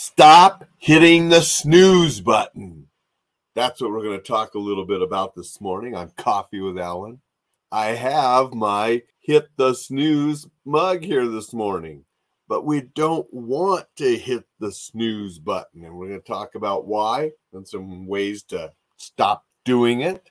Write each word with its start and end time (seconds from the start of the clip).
Stop 0.00 0.64
hitting 0.78 1.28
the 1.28 1.40
snooze 1.40 2.20
button. 2.20 2.86
That's 3.56 3.80
what 3.80 3.90
we're 3.90 4.04
going 4.04 4.20
to 4.20 4.24
talk 4.24 4.54
a 4.54 4.58
little 4.60 4.86
bit 4.86 5.02
about 5.02 5.34
this 5.34 5.60
morning 5.60 5.96
on 5.96 6.12
Coffee 6.16 6.60
with 6.60 6.78
Alain. 6.78 7.18
I 7.72 7.86
have 7.86 8.54
my 8.54 9.02
hit 9.18 9.48
the 9.56 9.74
snooze 9.74 10.46
mug 10.64 11.02
here 11.02 11.26
this 11.26 11.52
morning, 11.52 12.04
but 12.46 12.64
we 12.64 12.82
don't 12.94 13.26
want 13.34 13.86
to 13.96 14.16
hit 14.16 14.44
the 14.60 14.70
snooze 14.70 15.40
button. 15.40 15.84
And 15.84 15.98
we're 15.98 16.06
going 16.06 16.20
to 16.20 16.28
talk 16.28 16.54
about 16.54 16.86
why 16.86 17.32
and 17.52 17.66
some 17.66 18.06
ways 18.06 18.44
to 18.44 18.70
stop 18.98 19.46
doing 19.64 20.02
it. 20.02 20.30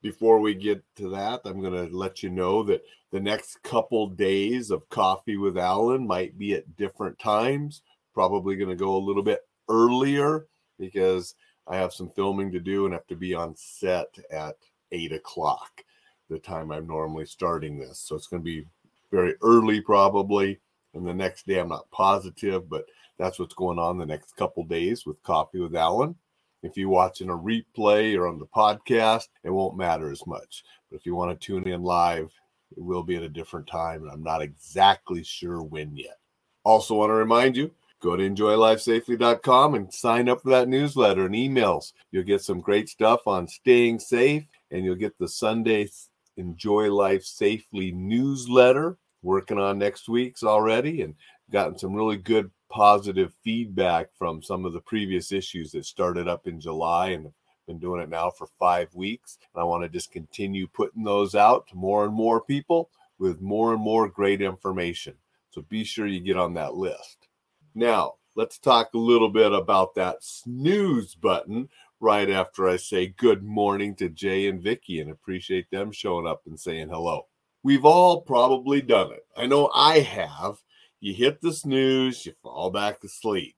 Before 0.00 0.38
we 0.38 0.54
get 0.54 0.84
to 0.94 1.08
that, 1.08 1.40
I'm 1.44 1.60
going 1.60 1.72
to 1.72 1.92
let 1.92 2.22
you 2.22 2.30
know 2.30 2.62
that 2.62 2.84
the 3.10 3.18
next 3.18 3.64
couple 3.64 4.10
days 4.10 4.70
of 4.70 4.88
Coffee 4.90 5.38
with 5.38 5.56
Alain 5.56 6.06
might 6.06 6.38
be 6.38 6.54
at 6.54 6.76
different 6.76 7.18
times. 7.18 7.82
Probably 8.18 8.56
going 8.56 8.68
to 8.68 8.74
go 8.74 8.96
a 8.96 8.98
little 8.98 9.22
bit 9.22 9.46
earlier 9.68 10.48
because 10.76 11.36
I 11.68 11.76
have 11.76 11.94
some 11.94 12.10
filming 12.10 12.50
to 12.50 12.58
do 12.58 12.84
and 12.84 12.92
have 12.92 13.06
to 13.06 13.14
be 13.14 13.32
on 13.32 13.54
set 13.54 14.08
at 14.32 14.56
eight 14.90 15.12
o'clock, 15.12 15.84
the 16.28 16.40
time 16.40 16.72
I'm 16.72 16.88
normally 16.88 17.26
starting 17.26 17.78
this. 17.78 18.00
So 18.00 18.16
it's 18.16 18.26
going 18.26 18.42
to 18.42 18.44
be 18.44 18.66
very 19.12 19.36
early, 19.40 19.80
probably. 19.80 20.58
And 20.94 21.06
the 21.06 21.14
next 21.14 21.46
day, 21.46 21.60
I'm 21.60 21.68
not 21.68 21.88
positive, 21.92 22.68
but 22.68 22.86
that's 23.20 23.38
what's 23.38 23.54
going 23.54 23.78
on 23.78 23.98
the 23.98 24.04
next 24.04 24.34
couple 24.34 24.64
days 24.64 25.06
with 25.06 25.22
Coffee 25.22 25.60
with 25.60 25.76
Alain. 25.76 26.16
If 26.64 26.76
you're 26.76 26.88
watching 26.88 27.30
a 27.30 27.38
replay 27.38 28.18
or 28.18 28.26
on 28.26 28.40
the 28.40 28.46
podcast, 28.46 29.28
it 29.44 29.50
won't 29.50 29.76
matter 29.76 30.10
as 30.10 30.26
much. 30.26 30.64
But 30.90 30.96
if 30.98 31.06
you 31.06 31.14
want 31.14 31.40
to 31.40 31.46
tune 31.46 31.68
in 31.68 31.84
live, 31.84 32.32
it 32.76 32.82
will 32.82 33.04
be 33.04 33.14
at 33.14 33.22
a 33.22 33.28
different 33.28 33.68
time, 33.68 34.02
and 34.02 34.10
I'm 34.10 34.24
not 34.24 34.42
exactly 34.42 35.22
sure 35.22 35.62
when 35.62 35.96
yet. 35.96 36.18
Also, 36.64 36.96
want 36.96 37.10
to 37.10 37.14
remind 37.14 37.56
you 37.56 37.70
go 38.00 38.16
to 38.16 38.28
enjoylifesafely.com 38.28 39.74
and 39.74 39.92
sign 39.92 40.28
up 40.28 40.42
for 40.42 40.50
that 40.50 40.68
newsletter 40.68 41.26
and 41.26 41.34
emails. 41.34 41.92
You'll 42.10 42.24
get 42.24 42.42
some 42.42 42.60
great 42.60 42.88
stuff 42.88 43.26
on 43.26 43.48
staying 43.48 43.98
safe, 43.98 44.44
and 44.70 44.84
you'll 44.84 44.94
get 44.94 45.18
the 45.18 45.28
Sunday 45.28 45.88
Enjoy 46.36 46.92
Life 46.92 47.24
Safely 47.24 47.92
newsletter. 47.92 48.96
Working 49.22 49.58
on 49.58 49.78
next 49.78 50.08
week's 50.08 50.44
already, 50.44 51.02
and 51.02 51.16
gotten 51.50 51.76
some 51.76 51.92
really 51.92 52.16
good 52.16 52.50
positive 52.70 53.32
feedback 53.42 54.08
from 54.16 54.42
some 54.42 54.64
of 54.64 54.72
the 54.72 54.80
previous 54.80 55.32
issues 55.32 55.72
that 55.72 55.84
started 55.84 56.28
up 56.28 56.46
in 56.46 56.60
July 56.60 57.08
and 57.08 57.32
been 57.66 57.78
doing 57.78 58.00
it 58.00 58.08
now 58.08 58.30
for 58.30 58.48
five 58.58 58.94
weeks. 58.94 59.38
And 59.54 59.60
I 59.60 59.64
want 59.64 59.84
to 59.84 59.88
just 59.88 60.10
continue 60.10 60.66
putting 60.66 61.04
those 61.04 61.34
out 61.34 61.66
to 61.68 61.76
more 61.76 62.04
and 62.04 62.14
more 62.14 62.40
people 62.40 62.90
with 63.18 63.40
more 63.40 63.72
and 63.72 63.82
more 63.82 64.08
great 64.08 64.40
information. 64.40 65.14
So 65.50 65.62
be 65.62 65.84
sure 65.84 66.06
you 66.06 66.20
get 66.20 66.36
on 66.36 66.54
that 66.54 66.74
list. 66.74 67.27
Now, 67.78 68.14
let's 68.34 68.58
talk 68.58 68.92
a 68.92 68.98
little 68.98 69.28
bit 69.28 69.52
about 69.52 69.94
that 69.94 70.24
snooze 70.24 71.14
button 71.14 71.68
right 72.00 72.28
after 72.28 72.68
I 72.68 72.76
say 72.76 73.06
good 73.06 73.44
morning 73.44 73.94
to 73.98 74.08
Jay 74.08 74.48
and 74.48 74.60
Vicky 74.60 74.98
and 74.98 75.12
appreciate 75.12 75.70
them 75.70 75.92
showing 75.92 76.26
up 76.26 76.42
and 76.46 76.58
saying 76.58 76.88
hello. 76.88 77.28
We've 77.62 77.84
all 77.84 78.22
probably 78.22 78.82
done 78.82 79.12
it. 79.12 79.24
I 79.36 79.46
know 79.46 79.70
I 79.72 80.00
have. 80.00 80.56
You 80.98 81.14
hit 81.14 81.40
the 81.40 81.52
snooze, 81.52 82.26
you 82.26 82.32
fall 82.42 82.70
back 82.70 82.98
to 83.02 83.08
sleep. 83.08 83.54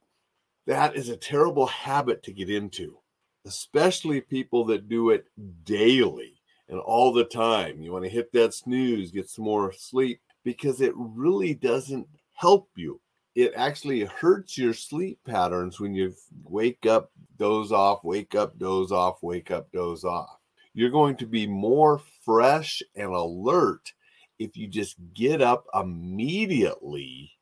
That 0.67 0.97
is 0.97 1.09
a 1.09 1.17
terrible 1.17 1.65
habit 1.65 2.23
to 2.25 2.33
get 2.35 2.51
into, 2.51 2.99
especially 3.47 4.21
people 4.21 4.67
that 4.67 4.91
do 4.91 5.09
it 5.09 5.25
daily 5.65 6.35
and 6.69 6.79
all 6.79 7.15
the 7.15 7.25
time. 7.25 7.81
You 7.81 7.91
want 7.91 8.05
to 8.05 8.11
hit 8.11 8.31
that 8.35 8.53
snooze, 8.53 9.13
get 9.13 9.31
some 9.31 9.47
more 9.47 9.73
sleep 9.73 10.21
because 10.45 10.83
it 10.83 10.93
really 10.95 11.55
doesn't 11.55 12.07
help 12.35 12.69
you 12.77 13.01
it 13.35 13.53
actually 13.57 14.05
hurts 14.05 14.59
your 14.59 14.75
sleep 14.75 15.19
patterns 15.25 15.79
when 15.79 15.95
you 15.95 16.15
wake 16.45 16.87
up, 16.87 17.11
doze 17.39 17.73
off, 17.73 18.03
wake 18.03 18.35
up, 18.35 18.59
doze 18.59 18.93
off, 18.93 19.23
wake 19.23 19.51
up, 19.51 19.71
doze 19.73 20.05
off. 20.05 20.39
You're 20.75 20.91
going 20.91 21.17
to 21.17 21.27
be 21.27 21.47
more 21.47 22.01
fresh 22.25 22.83
and 22.95 23.13
alert 23.13 23.93
if 24.39 24.57
you 24.57 24.67
just 24.67 24.97
get 25.15 25.43
up 25.43 25.67
immediately 25.75 27.33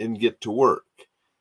and 0.00 0.18
get 0.18 0.40
to 0.42 0.50
work, 0.50 0.84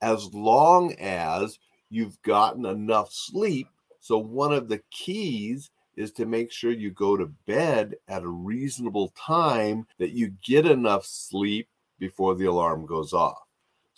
as 0.01 0.33
long 0.33 0.93
as 0.93 1.57
you've 1.89 2.21
gotten 2.21 2.65
enough 2.65 3.11
sleep. 3.11 3.67
So, 3.99 4.17
one 4.17 4.53
of 4.53 4.69
the 4.69 4.81
keys 4.91 5.69
is 5.95 6.11
to 6.13 6.25
make 6.25 6.51
sure 6.51 6.71
you 6.71 6.91
go 6.91 7.17
to 7.17 7.33
bed 7.45 7.95
at 8.07 8.23
a 8.23 8.29
reasonable 8.29 9.13
time, 9.17 9.85
that 9.99 10.11
you 10.11 10.33
get 10.43 10.65
enough 10.65 11.05
sleep 11.05 11.67
before 11.99 12.35
the 12.35 12.45
alarm 12.45 12.85
goes 12.85 13.13
off. 13.13 13.37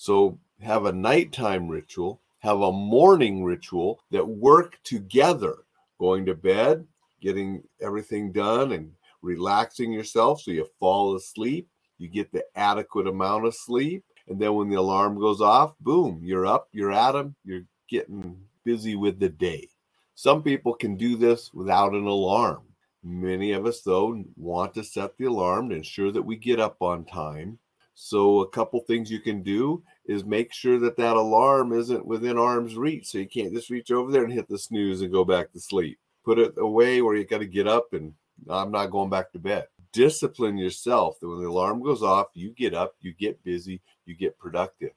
So 0.03 0.37
have 0.59 0.83
a 0.83 0.91
nighttime 0.91 1.69
ritual, 1.69 2.19
have 2.39 2.59
a 2.59 2.73
morning 2.73 3.41
ritual 3.41 4.01
that 4.11 4.27
work 4.27 4.77
together, 4.83 5.59
going 5.97 6.25
to 6.25 6.35
bed, 6.35 6.85
getting 7.21 7.63
everything 7.81 8.33
done, 8.33 8.73
and 8.73 8.91
relaxing 9.21 9.93
yourself 9.93 10.41
so 10.41 10.51
you 10.51 10.67
fall 10.77 11.15
asleep. 11.15 11.69
You 11.99 12.09
get 12.09 12.33
the 12.33 12.43
adequate 12.53 13.07
amount 13.07 13.45
of 13.45 13.55
sleep. 13.55 14.03
And 14.27 14.37
then 14.37 14.55
when 14.55 14.69
the 14.69 14.75
alarm 14.75 15.17
goes 15.17 15.39
off, 15.39 15.73
boom, 15.79 16.19
you're 16.21 16.47
up, 16.47 16.67
you're 16.73 16.91
at 16.91 17.13
them, 17.13 17.33
you're 17.45 17.63
getting 17.87 18.35
busy 18.65 18.97
with 18.97 19.21
the 19.21 19.29
day. 19.29 19.69
Some 20.15 20.43
people 20.43 20.73
can 20.73 20.97
do 20.97 21.15
this 21.15 21.53
without 21.53 21.93
an 21.93 22.07
alarm. 22.07 22.63
Many 23.05 23.53
of 23.53 23.65
us, 23.65 23.79
though, 23.79 24.21
want 24.35 24.73
to 24.73 24.83
set 24.83 25.17
the 25.17 25.25
alarm 25.27 25.69
to 25.69 25.77
ensure 25.77 26.11
that 26.11 26.21
we 26.21 26.35
get 26.35 26.59
up 26.59 26.81
on 26.81 27.05
time 27.05 27.57
so 27.93 28.41
a 28.41 28.49
couple 28.49 28.79
things 28.81 29.11
you 29.11 29.19
can 29.19 29.43
do 29.43 29.83
is 30.05 30.25
make 30.25 30.51
sure 30.51 30.79
that 30.79 30.97
that 30.97 31.15
alarm 31.15 31.73
isn't 31.73 32.05
within 32.05 32.37
arm's 32.37 32.75
reach. 32.75 33.07
So 33.07 33.19
you 33.19 33.27
can't 33.27 33.53
just 33.53 33.69
reach 33.69 33.91
over 33.91 34.11
there 34.11 34.23
and 34.23 34.33
hit 34.33 34.49
the 34.49 34.57
snooze 34.57 35.01
and 35.01 35.11
go 35.11 35.23
back 35.23 35.51
to 35.51 35.59
sleep. 35.59 35.99
Put 36.25 36.39
it 36.39 36.53
away 36.57 37.01
where 37.01 37.15
you 37.15 37.25
got 37.25 37.39
to 37.39 37.45
get 37.45 37.67
up 37.67 37.93
and 37.93 38.13
I'm 38.49 38.71
not 38.71 38.87
going 38.87 39.09
back 39.09 39.31
to 39.33 39.39
bed. 39.39 39.67
Discipline 39.91 40.57
yourself 40.57 41.19
that 41.19 41.29
when 41.29 41.41
the 41.41 41.47
alarm 41.47 41.83
goes 41.83 42.01
off, 42.01 42.27
you 42.33 42.49
get 42.51 42.73
up, 42.73 42.95
you 43.01 43.13
get 43.13 43.43
busy, 43.43 43.79
you 44.05 44.15
get 44.15 44.39
productive. 44.39 44.91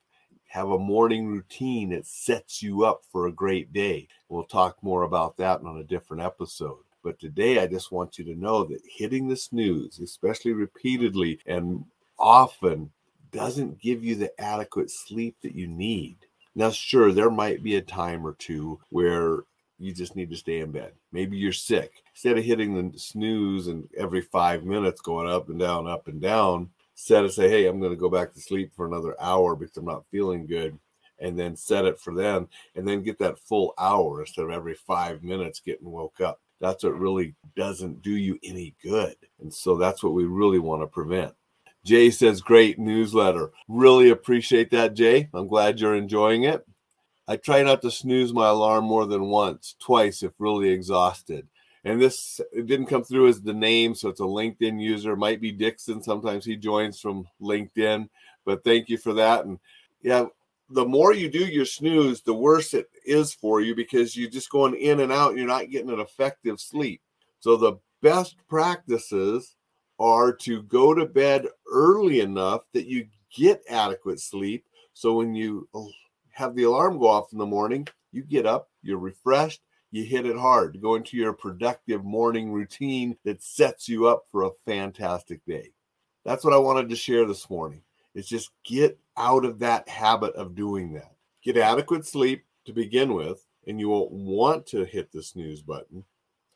Have 0.48 0.70
a 0.70 0.78
morning 0.78 1.26
routine 1.26 1.90
that 1.90 2.06
sets 2.06 2.62
you 2.62 2.84
up 2.84 3.02
for 3.12 3.26
a 3.26 3.32
great 3.32 3.72
day. 3.72 4.08
We'll 4.28 4.44
talk 4.44 4.82
more 4.82 5.02
about 5.02 5.36
that 5.36 5.60
on 5.60 5.78
a 5.78 5.84
different 5.84 6.22
episode. 6.22 6.78
But 7.04 7.20
today, 7.20 7.58
I 7.58 7.66
just 7.66 7.92
want 7.92 8.18
you 8.18 8.24
to 8.24 8.34
know 8.34 8.64
that 8.64 8.80
hitting 8.88 9.28
the 9.28 9.36
snooze, 9.36 10.00
especially 10.00 10.52
repeatedly 10.52 11.40
and 11.46 11.84
often 12.18 12.90
doesn't 13.32 13.80
give 13.80 14.04
you 14.04 14.14
the 14.14 14.32
adequate 14.40 14.90
sleep 14.90 15.36
that 15.42 15.54
you 15.54 15.66
need. 15.66 16.16
Now, 16.54 16.70
sure, 16.70 17.12
there 17.12 17.30
might 17.30 17.62
be 17.62 17.76
a 17.76 17.82
time 17.82 18.26
or 18.26 18.34
two 18.34 18.80
where 18.90 19.40
you 19.78 19.92
just 19.92 20.16
need 20.16 20.30
to 20.30 20.36
stay 20.36 20.60
in 20.60 20.72
bed. 20.72 20.92
Maybe 21.12 21.36
you're 21.36 21.52
sick. 21.52 22.02
Instead 22.14 22.38
of 22.38 22.44
hitting 22.44 22.74
the 22.74 22.98
snooze 22.98 23.66
and 23.66 23.88
every 23.96 24.22
five 24.22 24.64
minutes 24.64 25.02
going 25.02 25.28
up 25.28 25.50
and 25.50 25.58
down, 25.58 25.86
up 25.86 26.08
and 26.08 26.20
down, 26.20 26.70
set 26.94 27.24
it 27.24 27.32
say, 27.32 27.50
hey, 27.50 27.66
I'm 27.66 27.78
going 27.78 27.92
to 27.92 27.96
go 27.96 28.08
back 28.08 28.32
to 28.32 28.40
sleep 28.40 28.72
for 28.74 28.86
another 28.86 29.14
hour 29.20 29.54
because 29.54 29.76
I'm 29.76 29.84
not 29.84 30.06
feeling 30.10 30.46
good. 30.46 30.78
And 31.18 31.38
then 31.38 31.56
set 31.56 31.86
it 31.86 31.98
for 31.98 32.14
then, 32.14 32.46
and 32.74 32.86
then 32.86 33.02
get 33.02 33.18
that 33.20 33.38
full 33.38 33.72
hour 33.78 34.20
instead 34.20 34.44
of 34.44 34.50
every 34.50 34.74
five 34.74 35.22
minutes 35.22 35.60
getting 35.60 35.90
woke 35.90 36.20
up. 36.20 36.40
That's 36.60 36.84
what 36.84 36.98
really 36.98 37.34
doesn't 37.56 38.02
do 38.02 38.10
you 38.10 38.38
any 38.42 38.74
good. 38.82 39.16
And 39.40 39.52
so 39.52 39.76
that's 39.76 40.02
what 40.02 40.12
we 40.12 40.24
really 40.24 40.58
want 40.58 40.82
to 40.82 40.86
prevent. 40.86 41.34
Jay 41.86 42.10
says, 42.10 42.40
great 42.40 42.78
newsletter. 42.80 43.52
Really 43.68 44.10
appreciate 44.10 44.70
that, 44.72 44.94
Jay. 44.94 45.28
I'm 45.32 45.46
glad 45.46 45.78
you're 45.78 45.94
enjoying 45.94 46.42
it. 46.42 46.66
I 47.28 47.36
try 47.36 47.62
not 47.62 47.80
to 47.82 47.90
snooze 47.90 48.32
my 48.32 48.48
alarm 48.48 48.84
more 48.84 49.06
than 49.06 49.26
once, 49.26 49.76
twice 49.80 50.22
if 50.22 50.32
really 50.38 50.68
exhausted. 50.68 51.46
And 51.84 52.02
this 52.02 52.40
didn't 52.52 52.86
come 52.86 53.04
through 53.04 53.28
as 53.28 53.40
the 53.40 53.54
name, 53.54 53.94
so 53.94 54.08
it's 54.08 54.20
a 54.20 54.24
LinkedIn 54.24 54.80
user. 54.80 55.12
It 55.12 55.18
might 55.18 55.40
be 55.40 55.52
Dixon. 55.52 56.02
Sometimes 56.02 56.44
he 56.44 56.56
joins 56.56 57.00
from 57.00 57.28
LinkedIn, 57.40 58.08
but 58.44 58.64
thank 58.64 58.88
you 58.88 58.98
for 58.98 59.12
that. 59.14 59.44
And 59.44 59.60
yeah, 60.02 60.26
the 60.68 60.84
more 60.84 61.14
you 61.14 61.28
do 61.28 61.46
your 61.46 61.64
snooze, 61.64 62.22
the 62.22 62.34
worse 62.34 62.74
it 62.74 62.88
is 63.04 63.32
for 63.32 63.60
you 63.60 63.76
because 63.76 64.16
you're 64.16 64.28
just 64.28 64.50
going 64.50 64.74
in 64.74 64.98
and 64.98 65.12
out. 65.12 65.30
And 65.30 65.38
you're 65.38 65.46
not 65.46 65.70
getting 65.70 65.90
an 65.90 66.00
effective 66.00 66.60
sleep. 66.60 67.00
So 67.38 67.56
the 67.56 67.74
best 68.02 68.36
practices 68.48 69.54
are 69.98 70.32
to 70.32 70.62
go 70.64 70.92
to 70.92 71.06
bed 71.06 71.46
early 71.70 72.20
enough 72.20 72.62
that 72.72 72.86
you 72.86 73.06
get 73.34 73.62
adequate 73.68 74.20
sleep. 74.20 74.64
So 74.92 75.14
when 75.14 75.34
you 75.34 75.68
have 76.30 76.54
the 76.54 76.64
alarm 76.64 76.98
go 76.98 77.08
off 77.08 77.32
in 77.32 77.38
the 77.38 77.46
morning, 77.46 77.86
you 78.12 78.22
get 78.22 78.46
up, 78.46 78.70
you're 78.82 78.98
refreshed, 78.98 79.60
you 79.90 80.04
hit 80.04 80.26
it 80.26 80.36
hard, 80.36 80.80
go 80.80 80.94
into 80.94 81.16
your 81.16 81.32
productive 81.32 82.04
morning 82.04 82.52
routine 82.52 83.16
that 83.24 83.42
sets 83.42 83.88
you 83.88 84.06
up 84.06 84.24
for 84.30 84.42
a 84.42 84.50
fantastic 84.64 85.44
day. 85.46 85.70
That's 86.24 86.44
what 86.44 86.54
I 86.54 86.58
wanted 86.58 86.88
to 86.88 86.96
share 86.96 87.26
this 87.26 87.48
morning. 87.48 87.82
Is 88.14 88.28
just 88.28 88.50
get 88.64 88.98
out 89.18 89.44
of 89.44 89.58
that 89.58 89.88
habit 89.88 90.34
of 90.34 90.54
doing 90.54 90.94
that. 90.94 91.12
Get 91.42 91.58
adequate 91.58 92.06
sleep 92.06 92.44
to 92.64 92.72
begin 92.72 93.12
with, 93.12 93.44
and 93.66 93.78
you 93.78 93.90
won't 93.90 94.10
want 94.10 94.66
to 94.68 94.84
hit 94.84 95.12
the 95.12 95.22
snooze 95.22 95.60
button 95.60 96.04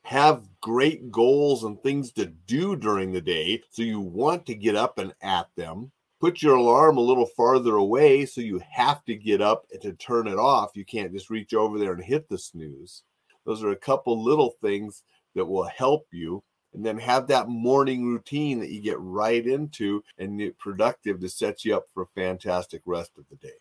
have 0.03 0.43
great 0.61 1.11
goals 1.11 1.65
and 1.65 1.81
things 1.81 2.13
to 2.13 2.27
do 2.27 2.77
during 2.77 3.13
the 3.13 3.21
day. 3.21 3.63
So 3.71 3.83
you 3.83 4.01
want 4.01 4.47
to 4.47 4.55
get 4.55 4.77
up 4.77 4.99
and 4.99 5.15
at 5.23 5.49
them. 5.57 5.93
Put 6.21 6.43
your 6.43 6.57
alarm 6.57 6.99
a 6.99 7.03
little 7.03 7.27
farther 7.27 7.77
away 7.77 8.27
so 8.27 8.41
you 8.41 8.61
have 8.71 9.05
to 9.07 9.15
get 9.15 9.41
up 9.41 9.67
to 9.81 9.93
turn 9.95 10.27
it 10.27 10.39
off. 10.39 10.71
You 10.75 10.85
can't 10.85 11.13
just 11.13 11.31
reach 11.31 11.55
over 11.55 11.79
there 11.79 11.93
and 11.93 12.05
hit 12.05 12.29
the 12.29 12.37
snooze. 12.39 13.03
Those 13.47 13.63
are 13.63 13.71
a 13.71 13.77
couple 13.77 14.23
little 14.23 14.55
things 14.61 15.03
that 15.35 15.47
will 15.47 15.65
help 15.65 16.07
you. 16.11 16.43
And 16.73 16.87
then 16.87 16.99
have 16.99 17.27
that 17.27 17.49
morning 17.49 18.07
routine 18.07 18.61
that 18.61 18.71
you 18.71 18.81
get 18.81 19.01
right 19.01 19.45
into 19.45 20.05
and 20.19 20.41
productive 20.59 21.19
to 21.21 21.29
set 21.29 21.65
you 21.65 21.77
up 21.77 21.87
for 21.93 22.05
a 22.05 22.21
fantastic 22.21 22.83
rest 22.85 23.11
of 23.19 23.25
the 23.29 23.35
day. 23.37 23.57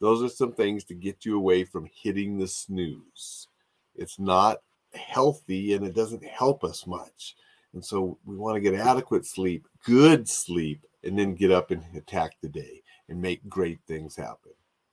Those 0.00 0.22
are 0.22 0.34
some 0.34 0.52
things 0.52 0.84
to 0.84 0.94
get 0.94 1.26
you 1.26 1.36
away 1.36 1.64
from 1.64 1.90
hitting 1.92 2.38
the 2.38 2.48
snooze. 2.48 3.48
It's 3.94 4.18
not 4.18 4.60
healthy 4.96 5.74
and 5.74 5.84
it 5.86 5.94
doesn't 5.94 6.24
help 6.24 6.64
us 6.64 6.86
much. 6.86 7.36
And 7.72 7.84
so 7.84 8.18
we 8.24 8.36
want 8.36 8.54
to 8.56 8.60
get 8.60 8.74
adequate 8.74 9.26
sleep, 9.26 9.66
good 9.84 10.28
sleep, 10.28 10.86
and 11.02 11.18
then 11.18 11.34
get 11.34 11.50
up 11.50 11.70
and 11.70 11.82
attack 11.96 12.36
the 12.40 12.48
day 12.48 12.82
and 13.08 13.20
make 13.20 13.46
great 13.48 13.78
things 13.86 14.16
happen. 14.16 14.52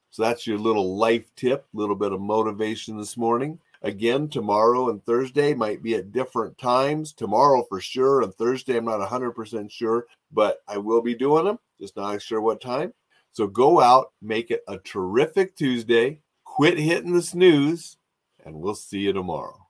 So 0.09 0.23
that's 0.23 0.45
your 0.45 0.57
little 0.57 0.97
life 0.97 1.33
tip, 1.35 1.65
a 1.73 1.77
little 1.77 1.95
bit 1.95 2.11
of 2.11 2.19
motivation 2.19 2.97
this 2.97 3.15
morning. 3.15 3.59
Again, 3.83 4.27
tomorrow 4.27 4.89
and 4.89 5.03
Thursday 5.05 5.53
might 5.53 5.81
be 5.81 5.95
at 5.95 6.11
different 6.11 6.57
times. 6.57 7.13
Tomorrow 7.13 7.65
for 7.69 7.79
sure, 7.79 8.21
and 8.21 8.33
Thursday 8.35 8.77
I'm 8.77 8.85
not 8.85 8.99
100% 8.99 9.71
sure, 9.71 10.05
but 10.31 10.61
I 10.67 10.77
will 10.77 11.01
be 11.01 11.15
doing 11.15 11.45
them, 11.45 11.59
just 11.79 11.95
not 11.95 12.21
sure 12.21 12.41
what 12.41 12.61
time. 12.61 12.93
So 13.31 13.47
go 13.47 13.79
out, 13.79 14.11
make 14.21 14.51
it 14.51 14.63
a 14.67 14.77
terrific 14.79 15.55
Tuesday, 15.55 16.19
quit 16.43 16.77
hitting 16.77 17.13
the 17.13 17.21
snooze, 17.21 17.97
and 18.45 18.55
we'll 18.55 18.75
see 18.75 18.99
you 18.99 19.13
tomorrow. 19.13 19.60